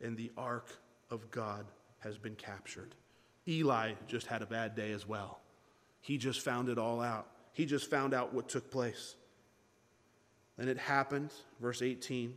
[0.00, 0.78] and the ark
[1.10, 1.66] of God
[1.98, 2.94] has been captured.
[3.46, 5.40] Eli just had a bad day as well.
[6.00, 7.28] He just found it all out.
[7.52, 9.16] He just found out what took place.
[10.56, 12.34] And it happened, verse 18,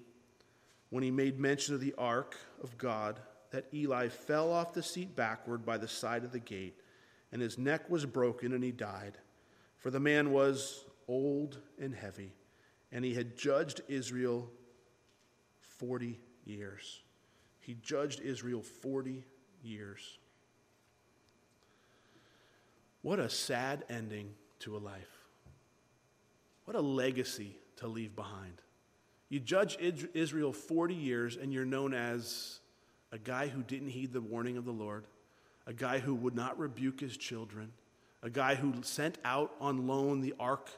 [0.89, 3.19] when he made mention of the ark of God,
[3.52, 6.80] that Eli fell off the seat backward by the side of the gate,
[7.34, 9.17] and his neck was broken, and he died.
[9.80, 12.32] For the man was old and heavy,
[12.91, 14.50] and he had judged Israel
[15.80, 17.02] 40 years.
[17.60, 19.26] He judged Israel 40
[19.63, 20.19] years.
[23.02, 25.26] What a sad ending to a life.
[26.65, 28.62] What a legacy to leave behind.
[29.30, 29.76] You judge
[30.13, 32.60] Israel 40 years, and you're known as
[33.12, 35.06] a guy who didn't heed the warning of the Lord,
[35.65, 37.71] a guy who would not rebuke his children,
[38.21, 40.69] a guy who sent out on loan the ark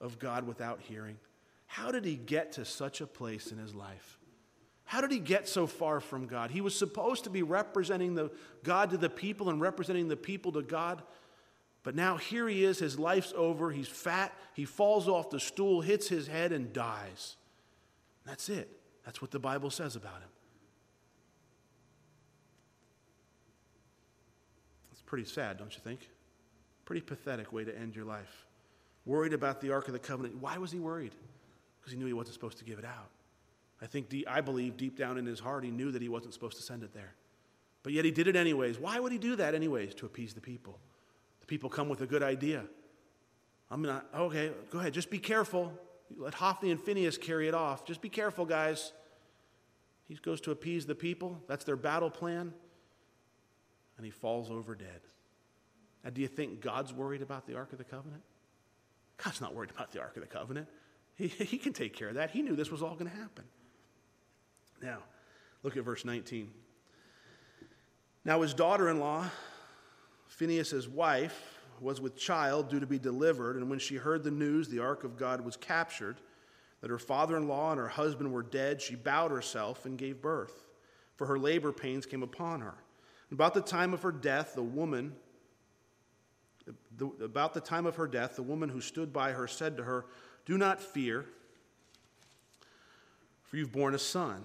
[0.00, 1.16] of God without hearing.
[1.66, 4.18] How did he get to such a place in his life?
[4.84, 6.50] How did he get so far from God?
[6.50, 8.30] He was supposed to be representing the
[8.64, 11.02] God to the people and representing the people to God,
[11.82, 15.80] but now here he is, his life's over, he's fat, he falls off the stool,
[15.80, 17.36] hits his head, and dies.
[18.26, 18.68] That's it.
[19.04, 20.28] That's what the Bible says about him.
[25.10, 26.08] Pretty sad, don't you think?
[26.84, 28.46] Pretty pathetic way to end your life.
[29.04, 30.36] Worried about the Ark of the Covenant.
[30.40, 31.16] Why was he worried?
[31.80, 33.10] Because he knew he wasn't supposed to give it out.
[33.82, 36.58] I think, I believe deep down in his heart, he knew that he wasn't supposed
[36.58, 37.12] to send it there.
[37.82, 38.78] But yet he did it anyways.
[38.78, 39.94] Why would he do that anyways?
[39.96, 40.78] To appease the people
[41.40, 42.62] The people come with a good idea.
[43.68, 45.72] I'm not, okay, go ahead, just be careful.
[46.16, 47.84] Let Hophni and Phineas carry it off.
[47.84, 48.92] Just be careful, guys.
[50.06, 51.40] He goes to appease the people.
[51.48, 52.52] That's their battle plan.
[54.00, 55.02] And he falls over dead.
[56.02, 58.22] Now, do you think God's worried about the Ark of the Covenant?
[59.22, 60.68] God's not worried about the Ark of the Covenant.
[61.16, 62.30] He, he can take care of that.
[62.30, 63.44] He knew this was all going to happen.
[64.82, 65.00] Now,
[65.62, 66.50] look at verse 19.
[68.24, 69.26] Now, his daughter in law,
[70.28, 74.70] Phinehas' wife was with child due to be delivered, and when she heard the news
[74.70, 76.22] the ark of God was captured,
[76.80, 80.22] that her father in law and her husband were dead, she bowed herself and gave
[80.22, 80.70] birth,
[81.16, 82.78] for her labor pains came upon her.
[83.32, 85.14] About the time of her death, the woman,
[86.96, 89.84] the, about the time of her death, the woman who stood by her said to
[89.84, 90.06] her,
[90.46, 91.26] Do not fear,
[93.42, 94.44] for you've borne a son.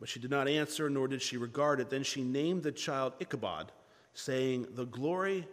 [0.00, 1.90] But she did not answer, nor did she regard it.
[1.90, 3.72] Then she named the child Ichabod
[4.14, 5.46] saying, The glory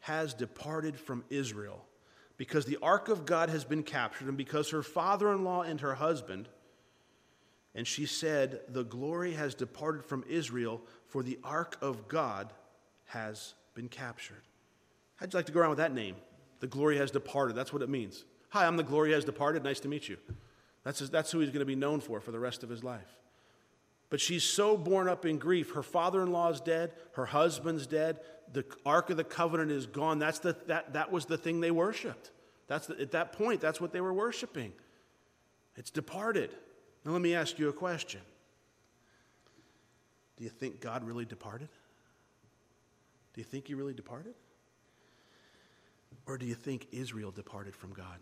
[0.00, 1.84] has departed from Israel
[2.36, 5.80] because the ark of God has been captured, and because her father in law and
[5.80, 6.48] her husband,
[7.76, 12.52] and she said, The glory has departed from Israel, for the ark of God
[13.04, 14.42] has been captured.
[15.16, 16.16] How'd you like to go around with that name?
[16.60, 17.54] The glory has departed.
[17.54, 18.24] That's what it means.
[18.48, 19.62] Hi, I'm the glory has departed.
[19.62, 20.16] Nice to meet you.
[20.82, 23.16] That's, that's who he's going to be known for for the rest of his life.
[24.08, 25.72] But she's so borne up in grief.
[25.72, 28.20] Her father in law is dead, her husband's dead,
[28.52, 30.18] the Ark of the Covenant is gone.
[30.18, 32.30] That's the, that, that was the thing they worshiped.
[32.68, 34.72] That's the, at that point, that's what they were worshiping.
[35.74, 36.50] It's departed.
[37.06, 38.20] Now, let me ask you a question
[40.36, 41.68] Do you think God really departed?
[43.32, 44.34] Do you think he really departed?
[46.26, 48.18] Or do you think Israel departed from God?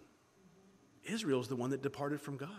[1.04, 2.50] Israel is the one that departed from God.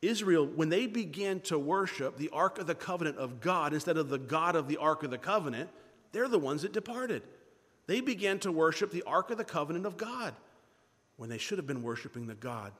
[0.00, 4.08] Israel, when they began to worship the Ark of the Covenant of God instead of
[4.08, 5.68] the God of the Ark of the Covenant,
[6.12, 7.22] they're the ones that departed.
[7.86, 10.34] They began to worship the Ark of the Covenant of God
[11.16, 12.72] when they should have been worshiping the God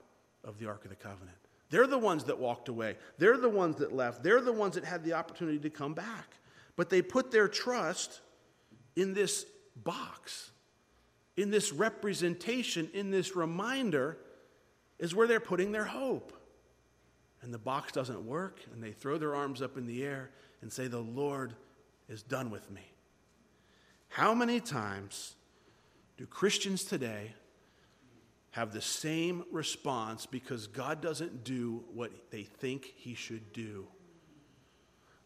[0.43, 1.37] of the Ark of the Covenant.
[1.73, 2.99] They're the ones that walked away.
[3.17, 4.23] They're the ones that left.
[4.23, 6.35] They're the ones that had the opportunity to come back.
[6.77, 8.21] But they put their trust
[8.95, 10.51] in this box,
[11.35, 14.19] in this representation, in this reminder,
[14.99, 16.35] is where they're putting their hope.
[17.41, 20.29] And the box doesn't work, and they throw their arms up in the air
[20.61, 21.55] and say, The Lord
[22.07, 22.93] is done with me.
[24.09, 25.37] How many times
[26.19, 27.33] do Christians today
[28.53, 33.87] have the same response because God doesn't do what they think He should do?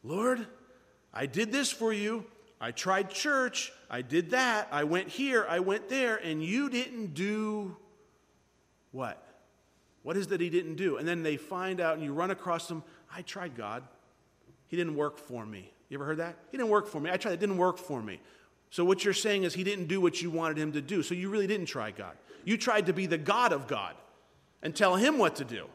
[0.02, 0.46] Lord,
[1.12, 2.24] I did this for you.
[2.60, 3.72] I tried church.
[3.90, 4.68] I did that.
[4.70, 5.46] I went here.
[5.48, 6.16] I went there.
[6.16, 7.76] And you didn't do
[8.92, 9.22] what?
[10.02, 10.96] What is that he didn't do?
[10.96, 12.82] And then they find out and you run across them.
[13.14, 13.82] I tried God.
[14.68, 15.72] He didn't work for me.
[15.88, 16.36] You ever heard that?
[16.50, 17.10] He didn't work for me.
[17.10, 17.32] I tried.
[17.32, 18.20] It didn't work for me.
[18.70, 21.02] So what you're saying is he didn't do what you wanted him to do.
[21.02, 22.16] So you really didn't try God.
[22.46, 23.94] You tried to be the God of God
[24.62, 25.66] and tell him what to do.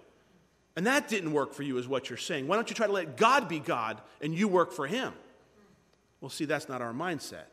[0.78, 2.48] And that didn't work for you, is what you're saying.
[2.48, 5.14] Why don't you try to let God be God and you work for him?
[6.22, 7.44] Well, see, that's not our mindset.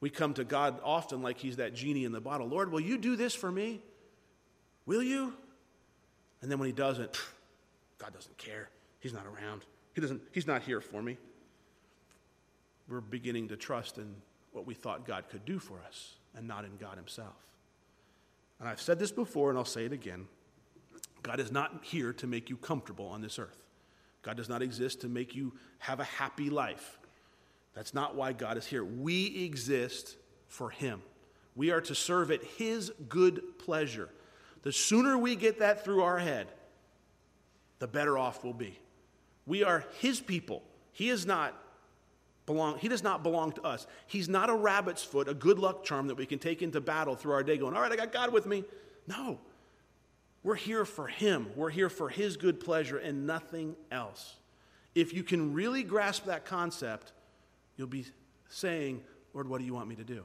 [0.00, 2.46] We come to God often like he's that genie in the bottle.
[2.46, 3.80] Lord, will you do this for me?
[4.86, 5.34] Will you?
[6.40, 7.20] And then when he doesn't,
[7.98, 8.70] God doesn't care.
[9.00, 9.62] He's not around.
[9.94, 11.18] He doesn't, he's not here for me.
[12.88, 14.14] We're beginning to trust in
[14.52, 17.34] what we thought God could do for us and not in God himself.
[18.60, 20.26] And I've said this before and I'll say it again.
[21.22, 23.64] God is not here to make you comfortable on this earth.
[24.22, 26.98] God does not exist to make you have a happy life.
[27.74, 28.84] That's not why God is here.
[28.84, 30.16] We exist
[30.48, 31.02] for Him.
[31.56, 34.08] We are to serve at His good pleasure.
[34.62, 36.48] The sooner we get that through our head,
[37.78, 38.78] the better off we'll be.
[39.46, 40.62] We are His people.
[40.92, 41.54] He is not
[42.46, 43.86] belong, He does not belong to us.
[44.06, 47.14] He's not a rabbit's foot, a good luck charm that we can take into battle
[47.14, 48.64] through our day going, all right, I got God with me.
[49.06, 49.38] No.
[50.42, 51.48] We're here for Him.
[51.54, 54.36] We're here for His good pleasure and nothing else.
[54.94, 57.12] If you can really grasp that concept,
[57.80, 58.04] You'll be
[58.50, 59.00] saying,
[59.32, 60.22] Lord, what do you want me to do?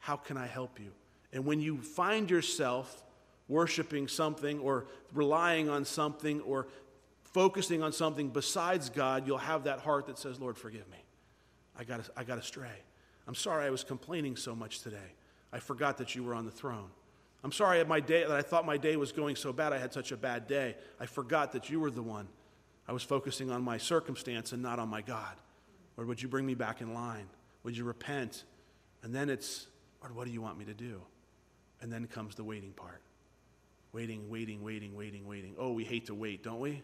[0.00, 0.90] How can I help you?
[1.32, 3.04] And when you find yourself
[3.46, 6.66] worshiping something or relying on something or
[7.22, 11.01] focusing on something besides God, you'll have that heart that says, Lord, forgive me.
[11.82, 12.78] I got, I got astray.
[13.26, 14.96] I'm sorry I was complaining so much today.
[15.52, 16.90] I forgot that you were on the throne.
[17.42, 19.72] I'm sorry my day, that I thought my day was going so bad.
[19.72, 20.76] I had such a bad day.
[21.00, 22.28] I forgot that you were the one.
[22.86, 25.34] I was focusing on my circumstance and not on my God.
[25.96, 27.26] Lord, would you bring me back in line?
[27.64, 28.44] Would you repent?
[29.02, 29.66] And then it's,
[30.02, 31.02] Lord, what do you want me to do?
[31.80, 33.02] And then comes the waiting part.
[33.92, 35.56] Waiting, waiting, waiting, waiting, waiting.
[35.58, 36.80] Oh, we hate to wait, don't we?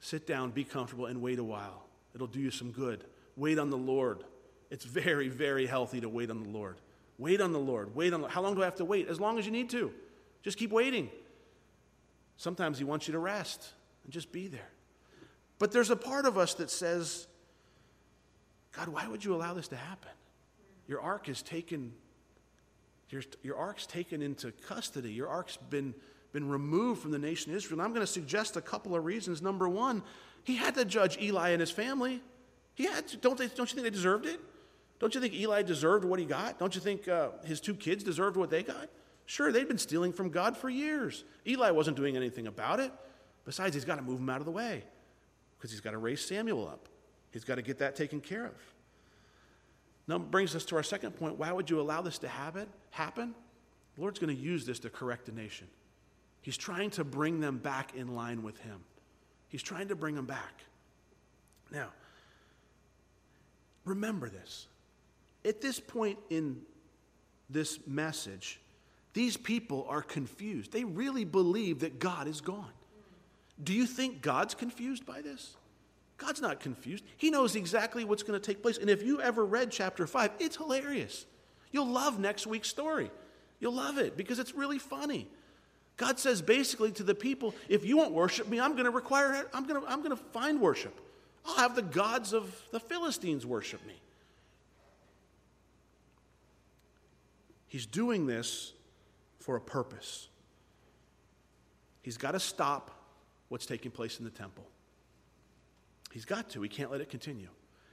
[0.00, 1.84] Sit down, be comfortable, and wait a while.
[2.14, 3.04] It'll do you some good.
[3.36, 4.24] Wait on the Lord.
[4.70, 6.76] It's very, very healthy to wait on the Lord.
[7.18, 7.94] Wait on the Lord.
[7.94, 8.22] Wait on.
[8.22, 9.08] The, how long do I have to wait?
[9.08, 9.92] As long as you need to.
[10.42, 11.10] Just keep waiting.
[12.36, 13.68] Sometimes He wants you to rest
[14.04, 14.68] and just be there.
[15.58, 17.26] But there's a part of us that says,
[18.72, 20.10] God, why would you allow this to happen?
[20.86, 21.92] Your ark is taken,
[23.08, 25.12] your, your ark's taken into custody.
[25.12, 25.94] Your ark's been,
[26.32, 27.80] been removed from the nation of Israel.
[27.80, 29.40] And I'm going to suggest a couple of reasons.
[29.40, 30.02] Number one,
[30.44, 32.20] he had to judge Eli and his family.
[32.76, 34.40] To, don't, they, don't you think they deserved it?
[34.98, 36.58] Don't you think Eli deserved what he got?
[36.58, 38.88] Don't you think uh, his two kids deserved what they got?
[39.26, 41.24] Sure, they'd been stealing from God for years.
[41.46, 42.92] Eli wasn't doing anything about it.
[43.44, 44.84] Besides, he's got to move them out of the way
[45.56, 46.88] because he's got to raise Samuel up.
[47.32, 48.54] He's got to get that taken care of.
[50.08, 51.36] Now, brings us to our second point.
[51.36, 52.68] Why would you allow this to happen?
[52.90, 53.34] happen?
[53.94, 55.66] The Lord's going to use this to correct the nation.
[56.42, 58.84] He's trying to bring them back in line with Him.
[59.48, 60.62] He's trying to bring them back.
[61.72, 61.88] Now,
[63.86, 64.66] remember this.
[65.44, 66.60] At this point in
[67.48, 68.60] this message,
[69.14, 70.72] these people are confused.
[70.72, 72.72] They really believe that God is gone.
[73.62, 75.56] Do you think God's confused by this?
[76.18, 77.04] God's not confused.
[77.16, 78.76] He knows exactly what's going to take place.
[78.76, 81.24] And if you ever read chapter 5, it's hilarious.
[81.72, 83.10] You'll love next week's story.
[83.60, 85.28] You'll love it because it's really funny.
[85.96, 89.48] God says basically to the people, if you won't worship me, I'm going to require
[89.54, 91.00] I'm going to I'm going to find worship.
[91.46, 93.94] I'll have the gods of the Philistines worship me.
[97.68, 98.72] He's doing this
[99.38, 100.28] for a purpose.
[102.02, 102.90] He's got to stop
[103.48, 104.64] what's taking place in the temple.
[106.12, 106.62] He's got to.
[106.62, 107.48] He can't let it continue.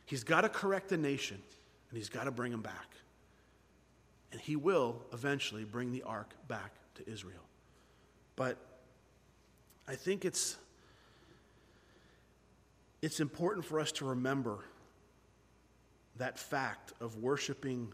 [0.05, 1.41] He's got to correct the nation,
[1.89, 2.91] and he's got to bring them back.
[4.31, 7.43] And he will eventually bring the ark back to Israel.
[8.35, 8.57] But
[9.87, 10.57] I think it's,
[13.03, 14.59] it's important for us to remember
[16.15, 17.91] that fact of worshiping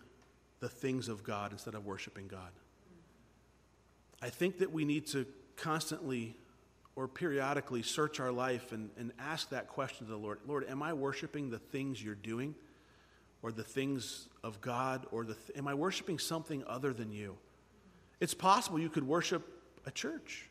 [0.59, 2.51] the things of God instead of worshiping God.
[4.21, 6.35] I think that we need to constantly
[6.95, 10.83] or periodically search our life and, and ask that question to the Lord Lord, am
[10.83, 12.53] I worshiping the things you're doing
[13.41, 17.35] or the things of God or the th- am I worshiping something other than you?
[18.19, 19.41] It's possible you could worship
[19.87, 20.49] a church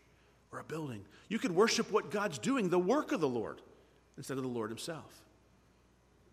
[0.51, 1.05] or a building.
[1.29, 3.61] You could worship what God's doing, the work of the Lord,
[4.19, 5.23] instead of the Lord Himself.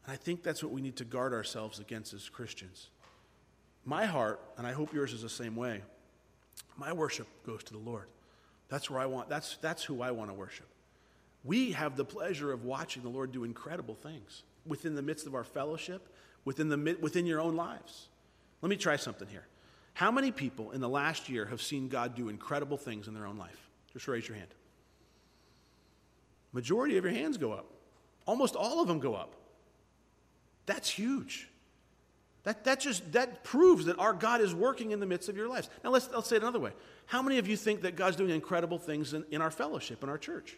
[0.05, 2.89] And I think that's what we need to guard ourselves against as Christians.
[3.85, 5.81] My heart, and I hope yours is the same way,
[6.75, 8.07] my worship goes to the Lord.
[8.67, 10.65] That's where I want, that's, that's who I want to worship.
[11.43, 15.35] We have the pleasure of watching the Lord do incredible things within the midst of
[15.35, 16.09] our fellowship,
[16.43, 18.07] within, the, within your own lives.
[18.61, 19.45] Let me try something here.
[19.93, 23.27] How many people in the last year have seen God do incredible things in their
[23.27, 23.69] own life?
[23.93, 24.49] Just raise your hand.
[26.51, 27.74] Majority of your hands go up.
[28.25, 29.35] Almost all of them go up.
[30.65, 31.47] That's huge.
[32.43, 35.49] That, that just that proves that our God is working in the midst of your
[35.49, 35.69] lives.
[35.83, 36.71] Now let's, let's say it another way.
[37.07, 40.09] How many of you think that God's doing incredible things in, in our fellowship, in
[40.09, 40.55] our church?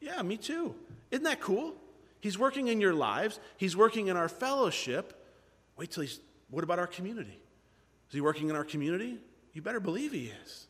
[0.00, 0.74] Yeah, me too.
[1.10, 1.74] Isn't that cool?
[2.20, 5.24] He's working in your lives, He's working in our fellowship.
[5.76, 7.38] Wait till He's, what about our community?
[8.08, 9.18] Is He working in our community?
[9.52, 10.66] You better believe He is.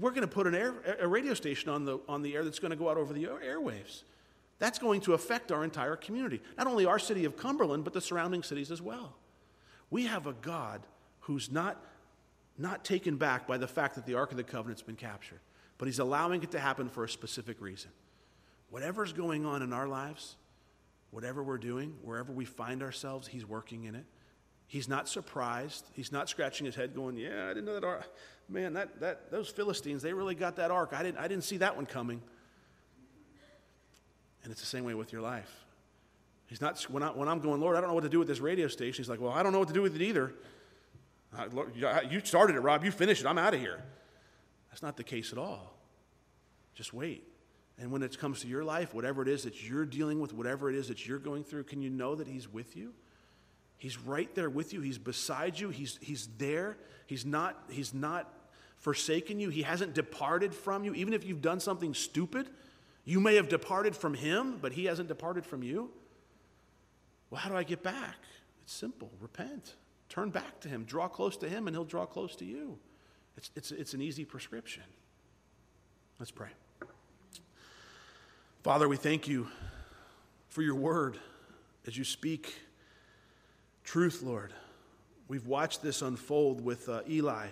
[0.00, 2.58] We're going to put an air, a radio station on the, on the air that's
[2.58, 4.04] going to go out over the airwaves.
[4.62, 6.40] That's going to affect our entire community.
[6.56, 9.16] Not only our city of Cumberland, but the surrounding cities as well.
[9.90, 10.86] We have a God
[11.22, 11.84] who's not,
[12.56, 15.40] not taken back by the fact that the Ark of the Covenant's been captured,
[15.78, 17.90] but He's allowing it to happen for a specific reason.
[18.70, 20.36] Whatever's going on in our lives,
[21.10, 24.04] whatever we're doing, wherever we find ourselves, He's working in it.
[24.68, 25.86] He's not surprised.
[25.92, 28.06] He's not scratching his head going, Yeah, I didn't know that.
[28.48, 30.92] Man, that, that, those Philistines, they really got that ark.
[30.92, 32.22] I didn't, I didn't see that one coming.
[34.42, 35.50] And it's the same way with your life.
[36.46, 38.28] He's not, when, I, when I'm going, Lord, I don't know what to do with
[38.28, 40.34] this radio station, he's like, Well, I don't know what to do with it either.
[41.36, 41.72] Uh, Lord,
[42.10, 42.84] you started it, Rob.
[42.84, 43.26] You finished it.
[43.26, 43.82] I'm out of here.
[44.70, 45.74] That's not the case at all.
[46.74, 47.26] Just wait.
[47.78, 50.68] And when it comes to your life, whatever it is that you're dealing with, whatever
[50.68, 52.92] it is that you're going through, can you know that He's with you?
[53.78, 54.80] He's right there with you.
[54.80, 55.70] He's beside you.
[55.70, 56.76] He's, he's there.
[57.06, 58.32] He's not, he's not
[58.76, 59.48] forsaken you.
[59.48, 60.94] He hasn't departed from you.
[60.94, 62.48] Even if you've done something stupid,
[63.04, 65.90] you may have departed from Him, but He hasn't departed from you.
[67.30, 68.16] Well, how do I get back?
[68.62, 69.74] It's simple repent,
[70.08, 72.78] turn back to Him, draw close to Him, and He'll draw close to you.
[73.36, 74.82] It's, it's, it's an easy prescription.
[76.18, 76.50] Let's pray.
[78.62, 79.48] Father, we thank you
[80.48, 81.18] for your word
[81.86, 82.54] as you speak
[83.82, 84.52] truth, Lord.
[85.26, 87.46] We've watched this unfold with uh, Eli.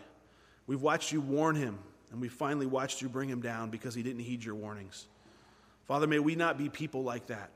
[0.66, 1.78] We've watched you warn him,
[2.12, 5.06] and we finally watched you bring him down because he didn't heed your warnings.
[5.90, 7.50] Father, may we not be people like that.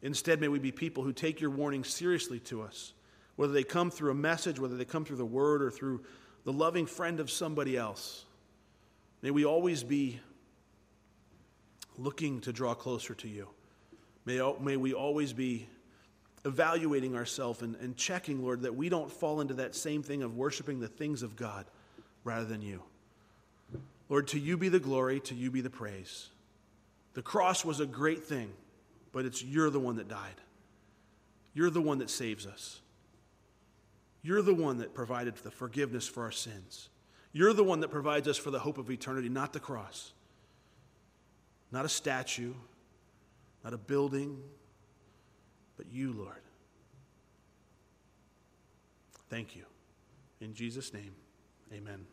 [0.00, 2.94] Instead, may we be people who take your warnings seriously to us,
[3.36, 6.02] whether they come through a message, whether they come through the word, or through
[6.44, 8.24] the loving friend of somebody else.
[9.20, 10.18] May we always be
[11.98, 13.48] looking to draw closer to you.
[14.24, 15.68] May, may we always be
[16.46, 20.38] evaluating ourselves and, and checking, Lord, that we don't fall into that same thing of
[20.38, 21.66] worshiping the things of God
[22.24, 22.82] rather than you.
[24.08, 26.30] Lord, to you be the glory, to you be the praise.
[27.14, 28.52] The cross was a great thing
[29.12, 30.40] but it's you're the one that died.
[31.54, 32.80] You're the one that saves us.
[34.22, 36.88] You're the one that provided the forgiveness for our sins.
[37.32, 40.12] You're the one that provides us for the hope of eternity, not the cross,
[41.70, 42.54] not a statue,
[43.64, 44.38] not a building,
[45.76, 46.42] but you, Lord.
[49.28, 49.64] Thank you.
[50.40, 51.12] In Jesus' name,
[51.72, 52.06] amen.